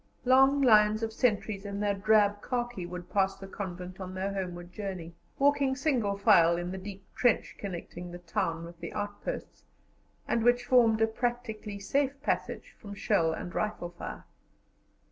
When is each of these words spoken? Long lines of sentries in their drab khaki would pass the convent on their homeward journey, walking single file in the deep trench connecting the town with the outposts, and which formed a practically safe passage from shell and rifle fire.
Long 0.25 0.63
lines 0.63 1.03
of 1.03 1.13
sentries 1.13 1.63
in 1.63 1.79
their 1.79 1.93
drab 1.93 2.41
khaki 2.41 2.87
would 2.87 3.11
pass 3.11 3.37
the 3.37 3.45
convent 3.45 3.99
on 4.01 4.15
their 4.15 4.33
homeward 4.33 4.73
journey, 4.73 5.13
walking 5.37 5.75
single 5.75 6.17
file 6.17 6.57
in 6.57 6.71
the 6.71 6.79
deep 6.79 7.05
trench 7.13 7.53
connecting 7.59 8.09
the 8.11 8.17
town 8.17 8.65
with 8.65 8.79
the 8.79 8.93
outposts, 8.93 9.63
and 10.27 10.43
which 10.43 10.65
formed 10.65 11.01
a 11.03 11.07
practically 11.07 11.77
safe 11.79 12.19
passage 12.23 12.75
from 12.81 12.95
shell 12.95 13.31
and 13.31 13.53
rifle 13.53 13.91
fire. 13.91 14.25